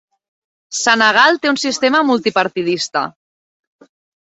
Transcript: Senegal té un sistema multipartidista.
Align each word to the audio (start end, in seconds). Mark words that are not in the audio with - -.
Senegal 0.77 1.37
té 1.43 1.51
un 1.51 1.59
sistema 1.65 2.03
multipartidista. 2.09 3.05